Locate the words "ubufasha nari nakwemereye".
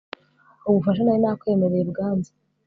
0.67-1.83